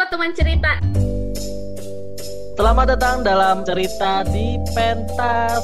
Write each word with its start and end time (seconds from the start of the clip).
Halo 0.00 0.16
teman 0.16 0.32
cerita. 0.32 0.80
Selamat 2.56 2.96
datang 2.96 3.20
dalam 3.20 3.60
cerita 3.68 4.24
di 4.32 4.56
pentas. 4.72 5.60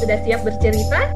Sudah 0.00 0.16
siap 0.24 0.48
bercerita? 0.48 1.12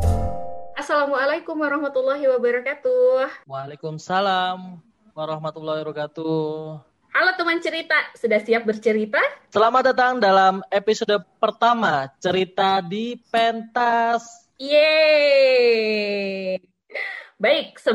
Assalamualaikum 0.76 1.56
warahmatullahi 1.56 2.28
wabarakatuh. 2.36 3.48
Waalaikumsalam 3.48 4.84
warahmatullahi 5.16 5.88
wabarakatuh. 5.88 6.84
Halo 7.16 7.30
teman 7.40 7.64
cerita, 7.64 7.96
sudah 8.12 8.44
siap 8.44 8.68
bercerita? 8.68 9.24
Selamat 9.48 9.96
datang 9.96 10.20
dalam 10.20 10.60
episode 10.68 11.16
pertama 11.40 12.12
cerita 12.20 12.84
di 12.84 13.16
pentas. 13.32 14.52
Yeay. 14.60 16.60
Baik, 17.38 17.78
se 17.78 17.94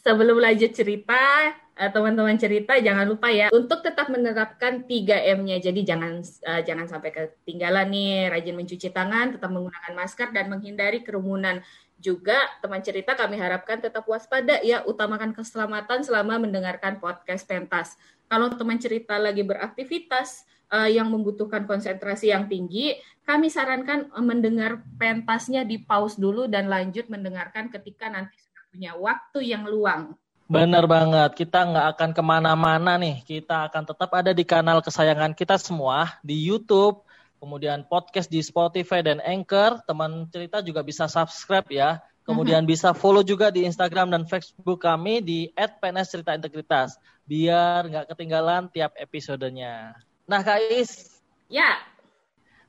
sebelum 0.00 0.40
lanjut 0.40 0.72
cerita, 0.72 1.52
eh, 1.76 1.90
teman-teman 1.92 2.40
cerita 2.40 2.72
jangan 2.80 3.04
lupa 3.04 3.28
ya 3.28 3.52
untuk 3.52 3.84
tetap 3.84 4.08
menerapkan 4.08 4.88
3M-nya. 4.88 5.60
Jadi 5.60 5.84
jangan 5.84 6.24
uh, 6.24 6.64
jangan 6.64 6.88
sampai 6.88 7.12
ketinggalan 7.12 7.84
nih, 7.92 8.32
rajin 8.32 8.56
mencuci 8.56 8.88
tangan, 8.88 9.36
tetap 9.36 9.52
menggunakan 9.52 9.92
masker 9.92 10.32
dan 10.32 10.48
menghindari 10.48 11.04
kerumunan. 11.04 11.60
Juga 12.00 12.40
teman 12.64 12.80
cerita 12.80 13.12
kami 13.12 13.36
harapkan 13.36 13.76
tetap 13.76 14.08
waspada 14.08 14.56
ya, 14.64 14.80
utamakan 14.88 15.36
keselamatan 15.36 16.00
selama 16.00 16.40
mendengarkan 16.40 16.96
podcast 16.96 17.44
pentas. 17.44 17.92
Kalau 18.24 18.48
teman 18.56 18.80
cerita 18.80 19.20
lagi 19.20 19.44
beraktivitas 19.44 20.48
uh, 20.72 20.88
yang 20.88 21.12
membutuhkan 21.12 21.68
konsentrasi 21.68 22.32
yang 22.32 22.48
tinggi, 22.48 22.96
kami 23.28 23.52
sarankan 23.52 24.08
mendengar 24.24 24.80
pentasnya 24.96 25.68
di 25.68 25.76
pause 25.76 26.16
dulu 26.16 26.48
dan 26.48 26.72
lanjut 26.72 27.12
mendengarkan 27.12 27.68
ketika 27.68 28.08
nanti 28.08 28.47
punya 28.68 28.92
waktu 28.94 29.38
yang 29.44 29.64
luang. 29.66 30.14
Benar 30.48 30.88
banget, 30.88 31.44
kita 31.44 31.60
nggak 31.60 31.86
akan 31.92 32.10
ke 32.16 32.22
mana-mana 32.24 32.96
nih. 32.96 33.20
Kita 33.20 33.68
akan 33.68 33.84
tetap 33.84 34.10
ada 34.16 34.32
di 34.32 34.48
kanal 34.48 34.80
kesayangan 34.80 35.36
kita 35.36 35.60
semua 35.60 36.16
di 36.24 36.40
YouTube, 36.40 37.04
kemudian 37.36 37.84
podcast 37.84 38.32
di 38.32 38.40
Spotify 38.40 39.04
dan 39.04 39.20
Anchor. 39.20 39.84
Teman 39.84 40.24
cerita 40.32 40.64
juga 40.64 40.80
bisa 40.80 41.04
subscribe 41.04 41.68
ya. 41.68 42.00
Kemudian 42.24 42.68
bisa 42.68 42.92
follow 42.92 43.24
juga 43.24 43.48
di 43.48 43.64
Instagram 43.64 44.12
dan 44.12 44.28
Facebook 44.28 44.84
kami 44.84 45.24
di 45.24 45.48
@pnsceritaintegritas 45.56 47.00
biar 47.24 47.88
nggak 47.88 48.06
ketinggalan 48.12 48.68
tiap 48.68 48.92
episodenya. 49.00 49.96
Nah, 50.28 50.44
Kak 50.44 50.60
Is. 50.68 51.20
Ya. 51.48 51.80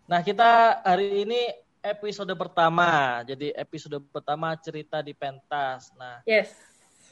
Nah, 0.08 0.24
kita 0.24 0.80
hari 0.84 1.28
ini 1.28 1.52
episode 1.84 2.32
pertama. 2.36 3.22
Jadi 3.24 3.52
episode 3.56 4.00
pertama 4.12 4.54
cerita 4.60 5.00
di 5.04 5.16
pentas. 5.16 5.92
Nah, 5.96 6.24
yes. 6.28 6.56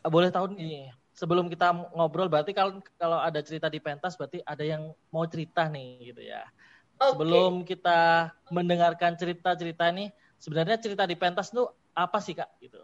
Boleh 0.07 0.31
tahu 0.31 0.55
nih, 0.55 0.93
sebelum 1.17 1.49
kita 1.49 1.73
ngobrol 1.91 2.29
berarti 2.29 2.53
kalau 2.53 2.79
kalau 2.95 3.17
ada 3.17 3.41
cerita 3.41 3.67
di 3.67 3.81
pentas 3.81 4.13
berarti 4.13 4.39
ada 4.45 4.61
yang 4.61 4.93
mau 5.09 5.25
cerita 5.25 5.65
nih 5.65 6.13
gitu 6.13 6.21
ya. 6.21 6.45
Okay. 6.97 7.13
Sebelum 7.13 7.51
kita 7.65 8.31
mendengarkan 8.53 9.17
cerita-cerita 9.17 9.89
nih, 9.93 10.09
sebenarnya 10.37 10.77
cerita 10.81 11.03
di 11.05 11.17
pentas 11.17 11.49
tuh 11.49 11.69
apa 11.97 12.21
sih 12.21 12.37
Kak 12.37 12.57
gitu? 12.61 12.81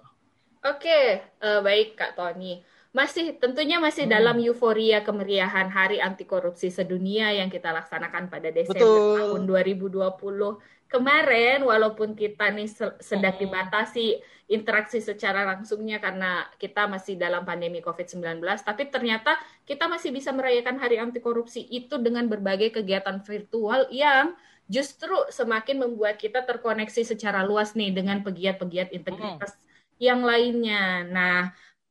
Oke, 0.63 0.89
okay. 0.89 1.07
uh, 1.43 1.57
eh, 1.57 1.59
baik 1.61 1.87
Kak 1.97 2.17
Tony. 2.17 2.61
Masih 2.93 3.33
tentunya 3.41 3.81
masih 3.81 4.05
hmm. 4.05 4.13
dalam 4.13 4.37
euforia 4.37 5.01
kemeriahan 5.01 5.65
Hari 5.65 5.97
Anti 5.97 6.29
Korupsi 6.29 6.69
Sedunia 6.69 7.33
yang 7.33 7.49
kita 7.49 7.73
laksanakan 7.73 8.29
pada 8.29 8.53
Desember 8.53 8.85
Betul. 8.85 9.17
tahun 9.17 9.41
2020 9.49 10.93
kemarin 10.93 11.65
walaupun 11.65 12.13
kita 12.13 12.53
nih 12.53 12.69
sedang 13.01 13.33
dibatasi 13.41 14.21
interaksi 14.45 15.01
secara 15.01 15.41
langsungnya 15.41 15.97
karena 15.97 16.45
kita 16.61 16.85
masih 16.85 17.17
dalam 17.17 17.41
pandemi 17.41 17.81
COVID-19, 17.81 18.37
tapi 18.61 18.85
ternyata 18.93 19.41
kita 19.65 19.89
masih 19.89 20.13
bisa 20.13 20.29
merayakan 20.29 20.77
Hari 20.77 21.01
Anti 21.01 21.17
Korupsi 21.17 21.65
itu 21.65 21.97
dengan 21.97 22.29
berbagai 22.29 22.77
kegiatan 22.77 23.25
virtual 23.25 23.89
yang 23.89 24.37
justru 24.69 25.17
semakin 25.33 25.81
membuat 25.81 26.21
kita 26.21 26.45
terkoneksi 26.45 27.01
secara 27.01 27.41
luas 27.41 27.73
nih 27.73 27.89
dengan 27.89 28.21
pegiat-pegiat 28.21 28.93
integritas 28.93 29.57
hmm. 29.57 29.97
yang 29.97 30.21
lainnya. 30.21 31.09
Nah, 31.09 31.39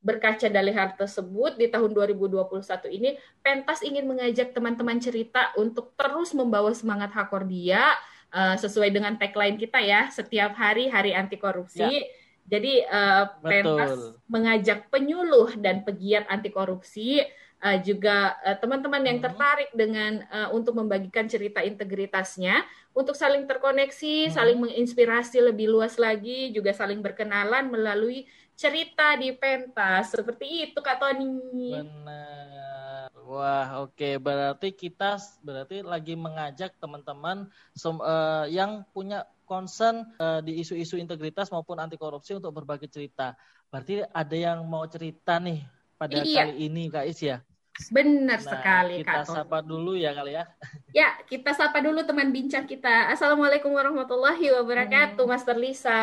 berkaca 0.02 0.50
dari 0.50 0.74
hal 0.74 0.98
tersebut 0.98 1.54
di 1.54 1.70
tahun 1.70 1.94
2021 1.94 2.42
ini 2.90 3.14
Pentas 3.38 3.80
ingin 3.86 4.04
mengajak 4.04 4.50
teman-teman 4.50 4.98
cerita 4.98 5.54
untuk 5.54 5.94
terus 5.94 6.34
membawa 6.34 6.74
semangat 6.74 7.14
Hakordia 7.14 7.94
uh, 8.34 8.58
sesuai 8.58 8.90
dengan 8.90 9.14
tagline 9.14 9.54
kita 9.54 9.78
ya 9.78 10.10
setiap 10.10 10.58
hari 10.58 10.90
hari 10.90 11.14
anti 11.14 11.38
korupsi. 11.38 12.02
Ya. 12.02 12.10
Jadi 12.42 12.82
uh, 12.82 13.30
Pentas 13.38 14.18
mengajak 14.26 14.90
penyuluh 14.90 15.54
dan 15.54 15.86
pegiat 15.86 16.26
anti 16.26 16.50
korupsi 16.50 17.22
uh, 17.62 17.78
juga 17.78 18.34
teman-teman 18.58 19.06
yang 19.06 19.18
hmm. 19.22 19.26
tertarik 19.30 19.70
dengan 19.70 20.26
uh, 20.26 20.50
untuk 20.50 20.74
membagikan 20.74 21.30
cerita 21.30 21.62
integritasnya 21.62 22.66
untuk 22.92 23.16
saling 23.16 23.48
terkoneksi, 23.48 24.28
hmm. 24.28 24.34
saling 24.34 24.58
menginspirasi 24.60 25.40
lebih 25.40 25.70
luas 25.72 25.96
lagi, 25.96 26.52
juga 26.52 26.76
saling 26.76 27.00
berkenalan 27.00 27.72
melalui 27.72 28.28
cerita 28.54 29.16
di 29.18 29.32
pentas 29.34 30.12
seperti 30.14 30.70
itu 30.70 30.78
Kak 30.78 31.00
Tony. 31.00 31.72
Benar. 31.74 33.08
Wah, 33.22 33.82
oke. 33.86 33.96
Okay. 33.96 34.14
Berarti 34.18 34.68
kita 34.74 35.16
berarti 35.40 35.80
lagi 35.80 36.14
mengajak 36.18 36.76
teman-teman 36.76 37.48
uh, 37.48 38.46
yang 38.50 38.84
punya 38.92 39.24
concern 39.46 40.08
uh, 40.16 40.40
di 40.40 40.60
isu-isu 40.64 40.96
integritas 40.96 41.52
maupun 41.52 41.78
anti 41.80 42.00
korupsi 42.00 42.36
untuk 42.36 42.56
berbagi 42.56 42.88
cerita. 42.88 43.36
Berarti 43.72 44.04
ada 44.04 44.36
yang 44.36 44.64
mau 44.68 44.84
cerita 44.88 45.40
nih 45.40 45.64
pada 45.96 46.20
iya. 46.24 46.48
kali 46.48 46.66
ini, 46.66 46.92
Kak 46.92 47.06
Is 47.08 47.20
ya? 47.22 47.40
Benar 47.88 48.36
nah, 48.36 48.38
sekali, 48.38 49.00
kita 49.00 49.08
Kak. 49.08 49.24
Kita 49.24 49.32
sapa 49.32 49.58
dulu 49.64 49.96
ya 49.96 50.12
kali 50.12 50.36
ya. 50.36 50.44
Ya, 50.92 51.08
kita 51.24 51.56
sapa 51.56 51.80
dulu 51.80 52.04
teman 52.04 52.28
bincang 52.28 52.68
kita. 52.68 53.08
Assalamualaikum 53.08 53.72
warahmatullahi 53.72 54.52
wabarakatuh, 54.60 55.24
hmm. 55.24 55.32
Master 55.32 55.56
Lisa. 55.56 56.00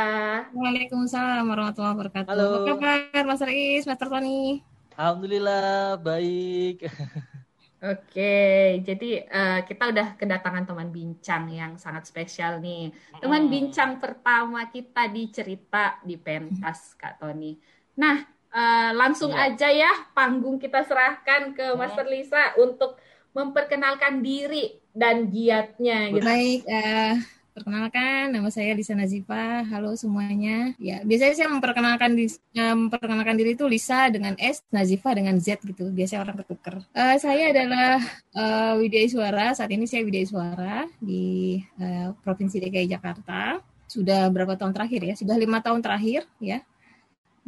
Waalaikumsalam 0.49 1.45
warahmatullahi 1.45 1.93
wabarakatuh. 1.93 2.29
Halo. 2.33 2.65
Apa 2.65 2.73
kabar, 2.73 3.23
Master 3.29 3.49
Is, 3.53 3.85
Master 3.85 4.09
Tony? 4.09 4.65
Alhamdulillah 4.97 6.01
baik. 6.01 6.89
Oke, 7.79 8.35
jadi 8.83 9.29
uh, 9.29 9.59
kita 9.63 9.93
udah 9.93 10.17
kedatangan 10.17 10.67
teman 10.67 10.89
bincang 10.89 11.47
yang 11.53 11.77
sangat 11.77 12.09
spesial 12.09 12.57
nih. 12.57 12.89
Teman 13.21 13.45
hmm. 13.45 13.53
bincang 13.53 14.01
pertama 14.01 14.65
kita 14.73 15.05
di 15.05 15.29
cerita 15.29 16.01
di 16.01 16.17
pentas, 16.17 16.97
Kak 16.97 17.21
Tony. 17.21 17.55
Nah, 17.95 18.38
uh, 18.53 18.91
langsung 18.97 19.31
ya. 19.33 19.51
aja 19.51 19.69
ya 19.69 19.91
panggung 20.11 20.57
kita 20.57 20.85
serahkan 20.85 21.53
ke 21.53 21.65
hmm. 21.73 21.77
Master 21.77 22.05
Lisa 22.05 22.57
untuk 22.57 22.97
memperkenalkan 23.33 24.25
diri 24.25 24.77
dan 24.93 25.29
giatnya. 25.29 26.09
Gitu. 26.09 26.25
Baik, 26.25 26.61
uh, 26.65 27.13
Perkenalkan, 27.59 28.31
nama 28.31 28.47
saya 28.47 28.71
Lisa 28.71 28.95
Nazifa. 28.95 29.67
Halo 29.67 29.91
semuanya. 29.99 30.71
Ya, 30.79 31.03
biasanya 31.03 31.35
saya 31.35 31.49
memperkenalkan 31.51 32.15
di, 32.15 32.31
uh, 32.55 32.75
memperkenalkan 32.87 33.35
diri 33.35 33.51
itu 33.51 33.67
Lisa 33.67 34.07
dengan 34.07 34.39
S, 34.39 34.63
Nazifa 34.71 35.11
dengan 35.11 35.35
Z 35.43 35.59
gitu. 35.67 35.91
Biasanya 35.91 36.23
orang 36.23 36.39
ketuker. 36.39 36.79
Uh, 36.95 37.19
saya 37.19 37.51
adalah 37.51 37.99
uh, 38.31 38.79
Widya 38.79 39.03
Suara. 39.11 39.51
Saat 39.51 39.75
ini 39.75 39.83
saya 39.91 40.07
Widya 40.07 40.23
Suara 40.23 40.87
di 41.03 41.59
uh, 41.83 42.15
Provinsi 42.23 42.63
DKI 42.63 42.95
Jakarta. 42.95 43.59
Sudah 43.91 44.31
berapa 44.31 44.55
tahun 44.55 44.71
terakhir 44.71 45.01
ya? 45.03 45.13
Sudah 45.19 45.35
lima 45.35 45.59
tahun 45.59 45.83
terakhir 45.83 46.31
ya. 46.39 46.63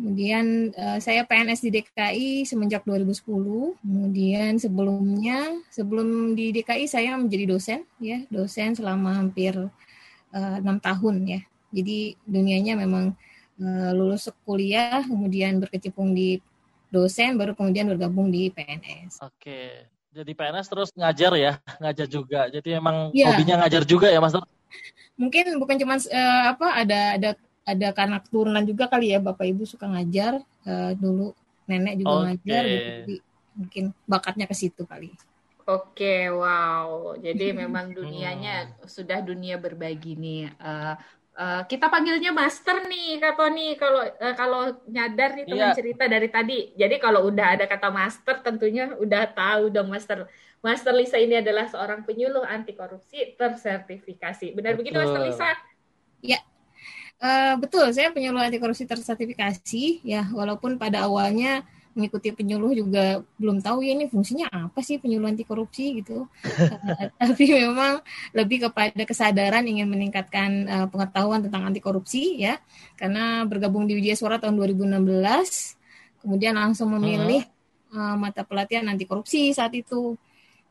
Kemudian 0.01 0.73
uh, 0.73 0.97
saya 0.97 1.21
PNS 1.29 1.61
di 1.61 1.69
DKI 1.77 2.29
semenjak 2.49 2.81
2010. 2.89 3.77
Kemudian 3.85 4.57
sebelumnya, 4.57 5.61
sebelum 5.69 6.33
di 6.33 6.49
DKI 6.49 6.89
saya 6.89 7.13
menjadi 7.21 7.45
dosen, 7.45 7.79
ya 8.01 8.25
dosen 8.33 8.73
selama 8.73 9.21
hampir 9.21 9.53
Eh, 10.31 10.57
enam 10.63 10.79
uh, 10.79 10.83
tahun 10.83 11.15
ya. 11.27 11.41
Jadi 11.75 12.15
dunianya 12.23 12.79
memang 12.79 13.11
uh, 13.59 13.91
lulus 13.91 14.31
kuliah, 14.47 15.03
kemudian 15.03 15.59
berkecimpung 15.59 16.15
di 16.15 16.39
dosen, 16.87 17.35
baru 17.35 17.51
kemudian 17.51 17.91
bergabung 17.91 18.31
di 18.31 18.47
PNS. 18.47 19.19
Oke, 19.27 19.91
jadi 20.15 20.31
PNS 20.31 20.67
terus 20.71 20.89
ngajar 20.95 21.35
ya, 21.35 21.53
ngajar 21.83 22.07
juga. 22.07 22.47
Jadi 22.47 22.79
emang 22.79 23.11
ya. 23.11 23.35
hobinya 23.35 23.59
ngajar 23.63 23.83
juga 23.83 24.07
ya, 24.07 24.23
Mas? 24.23 24.31
Mungkin 25.19 25.59
bukan 25.59 25.75
cuma 25.75 25.99
uh, 25.99 26.43
apa 26.55 26.67
ada 26.79 26.99
ada 27.19 27.29
ada 27.61 27.87
karena 27.93 28.17
keturunan 28.19 28.63
juga 28.65 28.89
kali 28.89 29.13
ya, 29.13 29.19
bapak 29.21 29.45
ibu 29.45 29.63
suka 29.63 29.85
ngajar 29.85 30.41
uh, 30.65 30.91
dulu, 30.97 31.33
nenek 31.69 32.01
juga 32.01 32.13
okay. 32.13 32.25
ngajar, 32.25 32.63
gitu. 32.65 32.81
jadi 32.89 33.15
mungkin 33.51 33.83
bakatnya 34.09 34.45
ke 34.49 34.55
situ 34.57 34.83
kali. 34.87 35.13
Oke, 35.69 36.27
wow. 36.33 37.15
Jadi 37.21 37.53
memang 37.61 37.93
dunianya 37.93 38.75
hmm. 38.75 38.89
sudah 38.89 39.21
dunia 39.21 39.61
berbagi 39.61 40.17
nih. 40.17 40.49
Uh, 40.57 40.95
uh, 41.37 41.61
kita 41.69 41.87
panggilnya 41.87 42.33
master 42.33 42.89
nih, 42.89 43.21
Kak 43.21 43.37
Tony. 43.37 43.77
Kalau 43.77 44.01
uh, 44.01 44.35
kalau 44.35 44.63
nyadar 44.89 45.37
nih 45.37 45.45
teman 45.45 45.69
yeah. 45.71 45.77
cerita 45.77 46.03
dari 46.09 46.29
tadi. 46.33 46.59
Jadi 46.73 46.95
kalau 46.97 47.29
udah 47.29 47.59
ada 47.59 47.65
kata 47.69 47.93
master, 47.93 48.41
tentunya 48.41 48.91
udah 48.97 49.23
tahu 49.31 49.69
dong 49.69 49.91
master. 49.91 50.25
Master 50.61 50.93
Lisa 50.93 51.17
ini 51.17 51.41
adalah 51.41 51.65
seorang 51.65 52.05
penyuluh 52.05 52.45
anti 52.45 52.77
korupsi 52.77 53.33
tersertifikasi. 53.33 54.53
Benar 54.53 54.77
Betul. 54.77 54.79
begitu, 54.85 54.97
Master 55.01 55.21
Lisa? 55.25 55.49
Ya. 56.21 56.37
Uh, 57.21 57.53
betul, 57.61 57.85
saya 57.93 58.09
penyuluh 58.09 58.41
anti 58.41 58.57
korupsi 58.57 58.89
tersertifikasi 58.89 60.01
ya, 60.01 60.25
walaupun 60.33 60.81
pada 60.81 61.05
awalnya 61.05 61.61
mengikuti 61.93 62.33
penyuluh 62.33 62.73
juga 62.73 63.21
belum 63.35 63.61
tahu 63.61 63.83
ya 63.83 63.93
ini 63.93 64.07
fungsinya 64.09 64.47
apa 64.49 64.79
sih 64.81 64.97
penyuluh 64.97 65.29
anti 65.29 65.45
korupsi 65.45 66.01
gitu. 66.01 66.25
uh, 66.25 67.07
tapi 67.21 67.45
memang 67.45 68.01
lebih 68.33 68.65
kepada 68.65 69.05
kesadaran 69.05 69.61
ingin 69.69 69.85
meningkatkan 69.85 70.49
uh, 70.65 70.87
pengetahuan 70.89 71.45
tentang 71.45 71.69
anti 71.69 71.77
korupsi 71.77 72.41
ya. 72.41 72.57
Karena 72.97 73.45
bergabung 73.45 73.85
di 73.85 74.01
Widya 74.01 74.17
Suara 74.17 74.41
tahun 74.41 74.57
2016, 74.57 76.25
kemudian 76.25 76.57
langsung 76.57 76.89
memilih 76.97 77.45
uh, 77.93 78.17
mata 78.17 78.41
pelatihan 78.41 78.89
anti 78.89 79.05
korupsi 79.05 79.53
saat 79.53 79.77
itu 79.77 80.17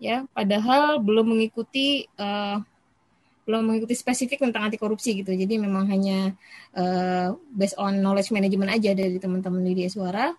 ya, 0.02 0.26
padahal 0.34 0.98
belum 0.98 1.36
mengikuti 1.36 2.10
uh, 2.18 2.58
belum 3.50 3.66
mengikuti 3.66 3.98
spesifik 3.98 4.46
tentang 4.46 4.70
anti 4.70 4.78
korupsi 4.78 5.18
gitu. 5.18 5.34
Jadi 5.34 5.58
memang 5.58 5.90
hanya 5.90 6.30
uh, 6.78 7.34
based 7.50 7.74
on 7.82 7.98
knowledge 7.98 8.30
management 8.30 8.70
aja 8.70 8.94
dari 8.94 9.18
teman-teman 9.18 9.66
di 9.66 9.90
Suara. 9.90 10.30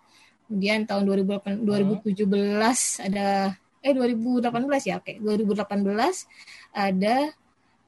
Kemudian 0.48 0.88
tahun 0.88 1.04
2008, 1.04 1.60
2017 2.08 3.12
ada 3.12 3.52
eh 3.84 3.92
2018 3.92 4.88
ya, 4.88 4.96
oke. 5.04 5.20
2018 5.20 5.68
ada 6.72 7.16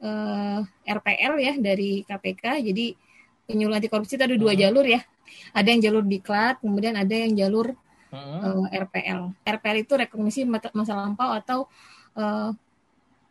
uh, 0.03 0.59
eh, 0.59 0.91
RPL 0.91 1.33
ya 1.39 1.53
dari 1.55 2.03
KPK. 2.03 2.43
Jadi 2.67 2.85
penyuluh 3.47 3.79
anti 3.79 3.87
korupsi 3.87 4.19
itu 4.19 4.27
ada 4.27 4.35
dua 4.35 4.51
hmm. 4.51 4.59
jalur 4.59 4.83
ya. 4.83 4.99
Ada 5.55 5.67
yang 5.71 5.81
jalur 5.87 6.03
diklat, 6.03 6.59
kemudian 6.59 6.99
ada 6.99 7.15
yang 7.15 7.31
jalur 7.31 7.71
uh, 8.11 8.67
eh, 8.67 8.83
RPL. 8.83 9.31
RPL 9.47 9.77
itu 9.79 9.93
rekognisi 9.95 10.43
masa 10.47 10.93
lampau 10.99 11.31
atau 11.31 11.71
uh, 12.19 12.51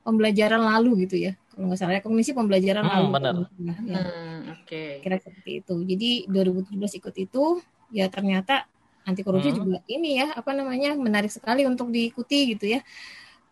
pembelajaran 0.03 0.63
lalu 0.63 1.07
gitu 1.07 1.17
ya 1.19 1.33
kalau 1.53 1.69
nggak 1.69 1.79
salah 1.79 1.95
rekognisi 2.01 2.33
pembelajaran 2.33 2.85
hmm, 2.85 2.93
lalu 2.97 3.09
benar. 3.13 3.35
Ya, 3.35 3.75
ya. 3.87 4.01
Hmm, 4.03 4.41
oke 4.57 4.65
okay. 4.67 4.89
kira 5.05 5.17
seperti 5.21 5.51
itu 5.63 5.75
jadi 5.85 6.11
2017 6.29 6.99
ikut 7.01 7.15
itu 7.19 7.45
ya 7.93 8.07
ternyata 8.09 8.67
anti 9.03 9.21
korupsi 9.27 9.51
hmm. 9.53 9.59
juga 9.59 9.79
ini 9.91 10.23
ya 10.23 10.33
apa 10.33 10.51
namanya 10.55 10.95
menarik 10.97 11.31
sekali 11.31 11.67
untuk 11.67 11.91
diikuti 11.91 12.57
gitu 12.57 12.79
ya 12.79 12.81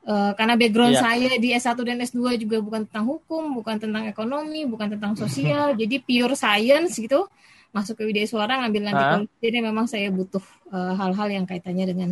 uh, 0.06 0.32
karena 0.38 0.54
background 0.56 0.96
yeah. 0.96 1.04
saya 1.04 1.30
di 1.36 1.48
S1 1.52 1.78
dan 1.82 1.98
S2 2.00 2.40
juga 2.40 2.56
bukan 2.62 2.86
tentang 2.86 3.06
hukum 3.10 3.52
bukan 3.58 3.76
tentang 3.76 4.06
ekonomi 4.06 4.64
bukan 4.64 4.96
tentang 4.96 5.12
sosial 5.20 5.74
jadi 5.74 6.00
pure 6.00 6.34
science 6.38 6.96
gitu 6.96 7.26
masuk 7.70 8.02
ke 8.02 8.02
Widya 8.02 8.26
Suara 8.26 8.58
ngambil 8.62 8.90
anti 8.90 9.04
korupsi 9.04 9.36
jadi 9.38 9.58
memang 9.62 9.86
saya 9.86 10.10
butuh 10.10 10.42
eh, 10.74 10.94
hal-hal 10.98 11.28
uh, 11.30 11.34
yang 11.38 11.46
kaitannya 11.46 11.86
dengan 11.86 12.10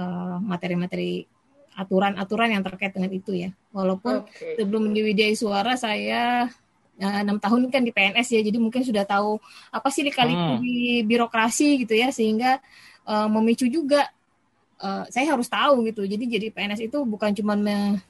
eh, 0.00 0.36
materi-materi 0.40 1.28
uh, 1.28 1.37
aturan-aturan 1.78 2.50
yang 2.50 2.66
terkait 2.66 2.90
dengan 2.90 3.14
itu 3.14 3.30
ya. 3.38 3.54
Walaupun 3.70 4.26
okay. 4.26 4.58
sebelum 4.58 4.90
di 4.90 5.06
Widya 5.06 5.30
Suara 5.38 5.78
saya 5.78 6.50
eh, 6.98 7.14
enam 7.22 7.38
tahun 7.38 7.70
kan 7.70 7.86
di 7.86 7.94
PNS 7.94 8.34
ya, 8.34 8.40
jadi 8.42 8.58
mungkin 8.58 8.82
sudah 8.82 9.06
tahu 9.06 9.38
apa 9.70 9.88
sih 9.94 10.02
dikali 10.02 10.34
hmm. 10.34 10.58
di 10.58 10.76
birokrasi 11.06 11.86
gitu 11.86 11.94
ya, 11.94 12.10
sehingga 12.10 12.58
uh, 13.06 13.30
memicu 13.30 13.70
juga 13.70 14.10
uh, 14.82 15.06
saya 15.06 15.30
harus 15.30 15.46
tahu 15.46 15.86
gitu. 15.86 16.02
Jadi 16.02 16.26
jadi 16.26 16.46
PNS 16.50 16.90
itu 16.90 16.98
bukan 17.06 17.30
cuma 17.38 17.54
me, 17.54 18.02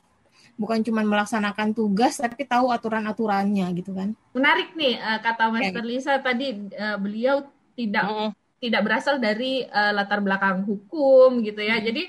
bukan 0.57 0.81
cuma 0.81 1.05
melaksanakan 1.05 1.77
tugas, 1.77 2.17
tapi 2.17 2.49
tahu 2.49 2.73
aturan-aturannya 2.73 3.69
gitu 3.77 3.93
kan. 3.93 4.17
Menarik 4.33 4.73
nih 4.73 4.97
uh, 4.97 5.21
kata 5.21 5.53
Master 5.53 5.85
okay. 5.85 5.91
Lisa 5.93 6.15
tadi 6.25 6.57
uh, 6.73 6.97
beliau 6.97 7.45
tidak 7.77 8.05
hmm. 8.09 8.31
tidak 8.65 8.81
berasal 8.81 9.21
dari 9.21 9.69
uh, 9.69 9.93
latar 9.93 10.25
belakang 10.25 10.65
hukum 10.65 11.45
gitu 11.45 11.61
ya. 11.61 11.77
Hmm. 11.77 11.85
Jadi 11.85 12.09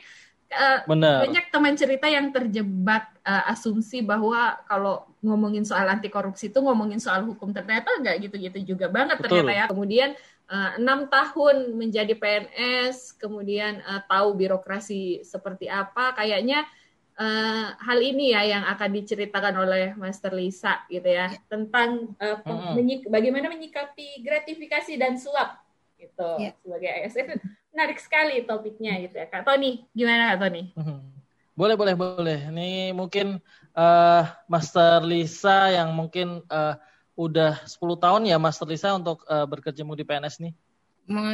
uh, 0.54 0.80
banyak 0.86 1.46
teman 1.54 1.76
cerita 1.78 2.10
yang 2.10 2.34
terjebak 2.34 3.14
uh, 3.22 3.52
asumsi 3.54 4.02
bahwa 4.02 4.58
kalau 4.66 5.06
ngomongin 5.22 5.64
soal 5.68 5.86
anti 5.86 6.10
korupsi 6.10 6.50
itu 6.50 6.60
ngomongin 6.64 6.98
soal 6.98 7.28
hukum 7.28 7.54
ternyata 7.54 7.92
nggak 8.02 8.30
gitu-gitu 8.30 8.76
juga 8.76 8.90
banget 8.90 9.20
Betul. 9.22 9.44
ternyata 9.46 9.52
ya 9.52 9.66
kemudian 9.68 10.10
eh, 10.50 10.72
enam 10.80 11.06
uh, 11.06 11.10
tahun 11.12 11.76
menjadi 11.76 12.16
PNS 12.16 13.20
kemudian 13.20 13.84
uh, 13.84 14.02
tahu 14.08 14.34
birokrasi 14.40 15.22
seperti 15.28 15.68
apa 15.68 16.16
kayaknya 16.16 16.64
uh, 17.20 17.76
hal 17.76 18.00
ini 18.00 18.32
ya 18.32 18.48
yang 18.48 18.64
akan 18.64 18.90
diceritakan 18.96 19.56
oleh 19.60 19.94
Master 20.00 20.32
Lisa 20.32 20.88
gitu 20.88 21.06
ya 21.06 21.30
tentang 21.52 22.16
uh, 22.16 22.40
hmm. 22.40 22.80
menyik 22.80 23.02
bagaimana 23.12 23.52
menyikapi 23.52 24.24
gratifikasi 24.24 24.96
dan 24.96 25.20
suap 25.20 25.60
gitu 26.00 26.40
yeah. 26.40 26.56
sebagai 26.64 26.90
ASN 27.04 27.59
menarik 27.74 28.00
sekali 28.02 28.44
topiknya 28.44 28.98
gitu 29.06 29.16
ya 29.20 29.28
Kak. 29.30 29.46
Tony 29.46 29.86
gimana 29.94 30.36
Kak 30.36 30.40
Tony? 30.48 30.74
Hmm. 30.76 31.04
boleh 31.60 31.76
boleh 31.76 31.96
boleh. 31.96 32.40
Ini 32.56 32.96
mungkin 32.96 33.44
uh, 33.76 34.24
Master 34.48 35.04
Lisa 35.04 35.68
yang 35.76 35.92
mungkin 35.92 36.40
uh, 36.48 36.80
udah 37.20 37.68
10 37.68 37.78
tahun 38.00 38.22
ya 38.32 38.40
Master 38.40 38.64
Lisa 38.64 38.96
untuk 38.96 39.28
uh, 39.28 39.44
berkecimpung 39.44 40.00
di 40.00 40.08
PNS 40.08 40.40
nih. 40.40 40.54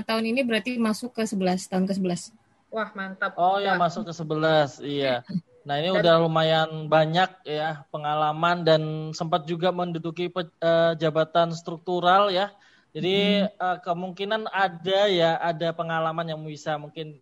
Tahun 0.08 0.24
ini 0.26 0.42
berarti 0.42 0.82
masuk 0.82 1.14
ke 1.14 1.28
11 1.28 1.70
tahun 1.70 1.86
ke 1.86 1.94
11 2.00 2.34
wah 2.76 2.92
mantap 2.92 3.32
oh 3.40 3.56
ya 3.64 3.80
masuk 3.80 4.12
ke 4.12 4.14
11 4.14 4.84
iya. 4.84 5.24
Nah 5.66 5.82
ini 5.82 5.90
dan, 5.90 5.98
udah 5.98 6.16
lumayan 6.22 6.86
banyak 6.86 7.42
ya 7.42 7.90
pengalaman 7.90 8.62
dan 8.62 9.10
sempat 9.18 9.50
juga 9.50 9.74
menduduki 9.74 10.30
pe, 10.30 10.46
uh, 10.62 10.94
jabatan 10.94 11.50
struktural 11.58 12.30
ya 12.30 12.54
jadi 12.96 13.16
hmm. 13.52 13.60
uh, 13.60 13.78
kemungkinan 13.84 14.48
ada 14.48 15.00
ya 15.12 15.36
ada 15.36 15.76
pengalaman 15.76 16.32
yang 16.32 16.40
bisa 16.40 16.80
mungkin 16.80 17.20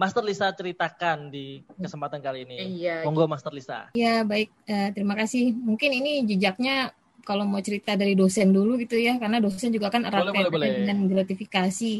Master 0.00 0.24
Lisa 0.24 0.48
ceritakan 0.48 1.28
di 1.28 1.60
kesempatan 1.76 2.24
kali 2.24 2.48
ini. 2.48 2.80
Iya. 2.80 3.04
Monggo 3.04 3.28
Master 3.28 3.52
Lisa. 3.52 3.92
Iya 3.92 4.24
baik 4.24 4.48
uh, 4.64 4.88
terima 4.96 5.12
kasih. 5.12 5.52
Mungkin 5.52 5.92
ini 5.92 6.24
jejaknya 6.24 6.96
kalau 7.20 7.44
mau 7.44 7.60
cerita 7.60 8.00
dari 8.00 8.16
dosen 8.16 8.48
dulu 8.48 8.80
gitu 8.80 8.96
ya 8.96 9.20
karena 9.20 9.44
dosen 9.44 9.68
juga 9.68 9.92
kan 9.92 10.08
erat 10.08 10.32
kaitannya 10.32 10.88
dengan 10.88 11.04
gratifikasi. 11.04 11.94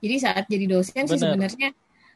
Jadi 0.00 0.14
saat 0.16 0.48
jadi 0.48 0.64
dosen 0.64 1.04
Bener. 1.04 1.12
sih 1.12 1.20
sebenarnya 1.20 1.68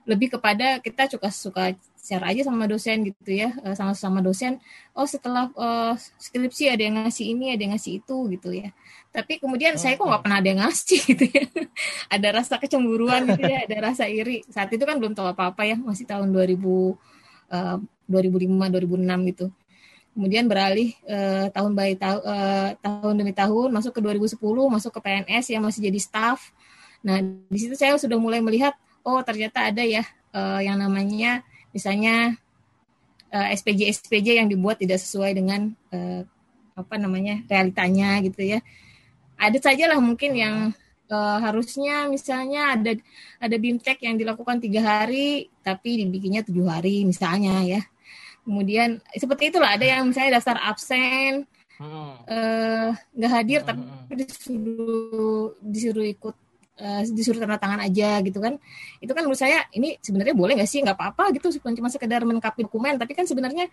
lebih 0.06 0.38
kepada 0.38 0.78
kita 0.78 1.10
suka 1.10 1.28
suka 1.34 1.64
share 1.98 2.22
aja 2.22 2.46
sama 2.46 2.70
dosen 2.70 3.02
gitu 3.10 3.34
ya 3.34 3.50
eh, 3.66 3.74
sama 3.74 3.92
sama 3.98 4.22
dosen. 4.22 4.62
Oh 4.94 5.04
setelah 5.04 5.50
uh, 5.58 5.98
skripsi 5.98 6.70
ada 6.70 6.86
yang 6.86 7.02
ngasih 7.02 7.34
ini 7.34 7.50
ada 7.50 7.66
yang 7.66 7.74
ngasih 7.74 7.98
itu 7.98 8.16
gitu 8.30 8.54
ya. 8.54 8.70
Tapi 9.10 9.42
kemudian 9.42 9.74
oh, 9.74 9.80
saya 9.82 9.98
kok 9.98 10.06
nggak 10.06 10.22
pernah 10.22 10.38
ada 10.38 10.48
yang 10.48 10.60
ngasih 10.62 11.00
gitu 11.10 11.24
ya. 11.26 11.44
Ada 12.14 12.28
rasa 12.38 12.54
kecemburuan 12.62 13.26
gitu 13.26 13.42
ya 13.42 13.66
ada 13.66 13.90
rasa 13.90 14.06
iri. 14.06 14.46
Saat 14.46 14.70
itu 14.70 14.86
kan 14.86 15.02
belum 15.02 15.18
tahu 15.18 15.26
apa 15.34 15.50
apa 15.50 15.66
ya 15.66 15.74
masih 15.74 16.06
tahun 16.06 16.30
2000 16.30 16.54
uh, 16.62 17.76
2005 18.06 18.54
2006 18.54 19.30
gitu. 19.34 19.46
Kemudian 20.14 20.46
beralih 20.46 20.94
uh, 21.10 21.50
tahun 21.50 21.74
by 21.74 21.98
tahun 21.98 22.22
uh, 22.22 22.70
tahun 22.80 23.14
demi 23.18 23.34
tahun 23.34 23.68
masuk 23.74 23.92
ke 23.98 24.00
2010 24.00 24.38
masuk 24.70 24.90
ke 24.94 25.00
PNS 25.02 25.44
yang 25.52 25.66
masih 25.66 25.90
jadi 25.90 25.98
staff. 25.98 26.54
Nah 27.02 27.20
di 27.50 27.58
situ 27.58 27.74
saya 27.74 27.98
sudah 27.98 28.16
mulai 28.16 28.38
melihat 28.38 28.78
oh 29.06 29.22
ternyata 29.22 29.70
ada 29.70 29.86
ya 29.86 30.02
uh, 30.34 30.58
yang 30.58 30.82
namanya 30.82 31.46
misalnya 31.70 32.34
uh, 33.30 33.46
eh, 33.46 33.56
SPJ 33.56 34.02
SPJ 34.02 34.42
yang 34.42 34.48
dibuat 34.50 34.82
tidak 34.82 34.98
sesuai 34.98 35.38
dengan 35.38 35.70
uh, 35.94 36.26
apa 36.76 36.94
namanya 37.00 37.40
realitanya 37.48 38.20
gitu 38.20 38.42
ya. 38.42 38.60
Ada 39.36 39.72
saja 39.72 39.88
lah 39.88 40.00
mungkin 40.00 40.36
yang 40.36 40.56
uh, 41.08 41.38
harusnya 41.40 42.10
misalnya 42.10 42.76
ada 42.76 42.92
ada 43.40 43.56
bimtek 43.56 44.04
yang 44.04 44.20
dilakukan 44.20 44.60
tiga 44.60 44.84
hari 44.84 45.48
tapi 45.64 46.04
dibikinnya 46.04 46.44
tujuh 46.44 46.66
hari 46.68 47.06
misalnya 47.06 47.64
ya. 47.64 47.80
Kemudian 48.44 49.02
seperti 49.16 49.50
itulah 49.50 49.74
ada 49.74 49.86
yang 49.86 50.10
misalnya 50.10 50.38
daftar 50.38 50.60
absen 50.60 51.48
nggak 51.76 53.30
uh, 53.30 53.36
hadir 53.36 53.60
tapi 53.60 53.84
disuruh 54.16 55.52
disuruh 55.60 56.08
ikut 56.08 56.32
uh, 56.80 57.02
disuruh 57.08 57.40
tanda 57.40 57.56
tangan 57.60 57.80
aja 57.84 58.20
gitu 58.24 58.38
kan 58.40 58.60
itu 59.00 59.12
kan 59.12 59.22
menurut 59.24 59.40
saya 59.40 59.64
ini 59.72 59.96
sebenarnya 60.00 60.34
boleh 60.36 60.60
nggak 60.60 60.70
sih 60.70 60.80
nggak 60.84 60.96
apa-apa 60.96 61.32
gitu 61.36 61.52
cuma 61.60 61.88
sekedar 61.88 62.22
melengkapi 62.22 62.64
dokumen 62.64 62.96
tapi 63.00 63.16
kan 63.16 63.24
sebenarnya 63.24 63.68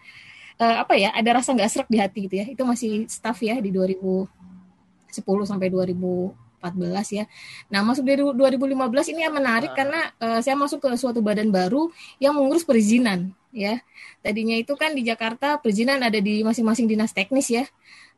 uh, 0.60 0.84
apa 0.84 0.94
ya 0.98 1.12
ada 1.14 1.40
rasa 1.40 1.54
nggak 1.56 1.70
serak 1.70 1.90
di 1.90 1.98
hati 2.00 2.20
gitu 2.28 2.36
ya 2.40 2.46
itu 2.50 2.62
masih 2.64 3.06
staff 3.08 3.38
ya 3.42 3.58
di 3.60 3.70
2010 3.72 4.30
sampai 5.24 5.68
2014 5.70 7.18
ya. 7.18 7.26
Nah, 7.70 7.82
masuk 7.84 8.04
dari 8.08 8.24
2015 8.24 9.14
ini 9.14 9.22
yang 9.26 9.36
menarik 9.36 9.72
uh. 9.74 9.78
karena 9.78 10.02
uh, 10.18 10.40
saya 10.42 10.56
masuk 10.58 10.80
ke 10.82 10.90
suatu 10.96 11.20
badan 11.22 11.52
baru 11.52 11.92
yang 12.18 12.34
mengurus 12.38 12.66
perizinan 12.66 13.34
ya. 13.54 13.82
Tadinya 14.24 14.58
itu 14.58 14.74
kan 14.74 14.96
di 14.96 15.06
Jakarta 15.06 15.60
perizinan 15.62 16.02
ada 16.02 16.18
di 16.18 16.42
masing-masing 16.42 16.90
dinas 16.90 17.12
teknis 17.14 17.52
ya 17.52 17.66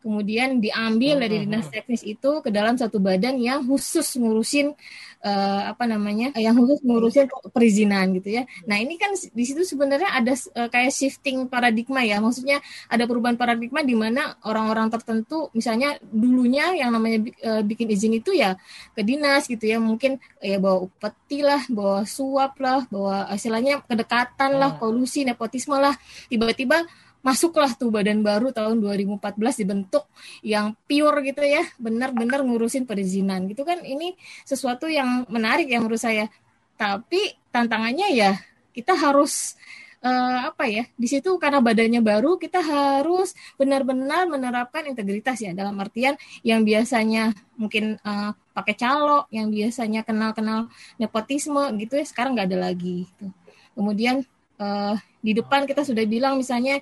kemudian 0.05 0.62
diambil 0.62 1.17
dari 1.25 1.41
mm-hmm. 1.41 1.50
dinas 1.50 1.65
teknis 1.74 2.05
itu 2.05 2.45
ke 2.45 2.53
dalam 2.53 2.77
satu 2.77 3.01
badan 3.01 3.41
yang 3.41 3.65
khusus 3.65 4.05
ngurusin 4.21 4.77
uh, 5.25 5.62
apa 5.74 5.89
namanya 5.89 6.29
yang 6.38 6.53
khusus 6.53 6.85
ngurusin 6.85 7.25
perizinan 7.50 8.13
gitu 8.13 8.38
ya. 8.38 8.45
Nah 8.69 8.77
ini 8.77 9.01
kan 9.01 9.17
di 9.17 9.43
situ 9.43 9.65
sebenarnya 9.65 10.13
ada 10.13 10.38
uh, 10.53 10.69
kayak 10.69 10.93
shifting 10.93 11.50
paradigma 11.50 12.05
ya, 12.05 12.21
maksudnya 12.21 12.62
ada 12.85 13.09
perubahan 13.09 13.33
paradigma 13.33 13.81
di 13.81 13.97
mana 13.97 14.38
orang-orang 14.45 14.93
tertentu 14.93 15.50
misalnya 15.57 15.97
dulunya 16.05 16.77
yang 16.77 16.93
namanya 16.93 17.25
uh, 17.41 17.65
bikin 17.65 17.89
izin 17.89 18.21
itu 18.21 18.38
ya 18.38 18.53
ke 18.93 19.01
dinas 19.01 19.50
gitu 19.50 19.65
ya, 19.65 19.81
mungkin 19.81 20.21
ya 20.38 20.62
bawa 20.62 20.85
upeti 20.85 21.41
lah, 21.41 21.65
bawa 21.65 22.05
suap 22.05 22.62
lah, 22.62 22.85
bawa 22.93 23.25
istilahnya 23.33 23.81
kedekatan 23.81 24.62
lah, 24.62 24.77
kolusi, 24.77 25.25
nepotisme 25.25 25.74
lah, 25.81 25.97
tiba-tiba 26.29 26.85
masuklah 27.25 27.74
tuh 27.74 27.89
badan 27.89 28.22
baru 28.22 28.53
tahun 28.53 28.77
2014 28.77 29.65
dibentuk 29.65 30.05
yang 30.46 30.77
pure 30.86 31.25
gitu 31.25 31.41
ya, 31.41 31.65
benar-benar 31.82 32.46
ngurusin 32.46 32.86
perizinan 32.86 33.50
gitu 33.50 33.65
kan 33.65 33.82
ini 33.82 34.13
sesuatu 34.46 34.86
yang 34.86 35.25
menarik 35.25 35.65
ya 35.65 35.82
menurut 35.82 35.98
saya. 35.98 36.29
Tapi 36.77 37.34
tantangannya 37.50 38.13
ya 38.13 38.38
kita 38.77 38.94
harus 38.94 39.58
uh, 40.05 40.53
apa 40.53 40.70
ya 40.70 40.84
di 40.94 41.08
situ 41.10 41.41
karena 41.41 41.58
badannya 41.63 42.03
baru 42.05 42.38
kita 42.38 42.62
harus 42.62 43.34
benar-benar 43.58 44.29
menerapkan 44.29 44.86
integritas 44.86 45.41
ya 45.41 45.51
dalam 45.58 45.74
artian 45.82 46.13
yang 46.46 46.62
biasanya 46.62 47.34
mungkin 47.58 47.98
uh, 48.05 48.38
pakai 48.53 48.75
calo 48.77 49.25
yang 49.34 49.50
biasanya 49.50 50.05
kenal-kenal 50.05 50.70
nepotisme 51.01 51.65
gitu 51.82 51.98
ya 51.98 52.05
sekarang 52.05 52.38
nggak 52.38 52.53
ada 52.53 52.60
lagi 52.70 53.10
gitu. 53.10 53.27
kemudian 53.74 54.22
uh, 54.62 54.96
di 55.20 55.34
depan 55.34 55.65
kita 55.65 55.82
sudah 55.82 56.05
bilang 56.05 56.38
misalnya 56.38 56.77